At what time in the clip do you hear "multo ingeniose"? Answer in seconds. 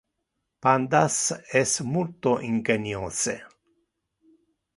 1.91-3.37